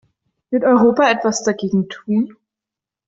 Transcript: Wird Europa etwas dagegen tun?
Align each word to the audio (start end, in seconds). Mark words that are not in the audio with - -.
Wird 0.49 0.63
Europa 0.63 1.11
etwas 1.11 1.43
dagegen 1.43 1.87
tun? 1.87 2.35